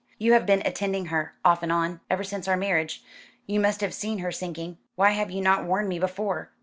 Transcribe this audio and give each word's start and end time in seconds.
"You 0.17 0.33
have 0.33 0.47
been 0.47 0.63
attending 0.65 1.05
her, 1.13 1.35
off 1.45 1.61
and 1.61 1.71
on, 1.71 1.99
ever 2.09 2.23
since 2.23 2.47
our 2.47 2.57
marriage. 2.57 3.03
You 3.45 3.59
must 3.59 3.81
have 3.81 3.93
seen 3.93 4.17
her 4.17 4.31
sinking. 4.31 4.79
Why 4.95 5.11
have 5.11 5.29
you 5.29 5.41
not 5.43 5.63
warned 5.65 5.89
me 5.89 5.99
before?" 5.99 6.49